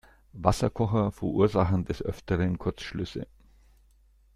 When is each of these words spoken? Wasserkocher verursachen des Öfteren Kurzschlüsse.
Wasserkocher 0.33 1.11
verursachen 1.11 1.85
des 1.85 2.01
Öfteren 2.01 2.57
Kurzschlüsse. 2.57 3.27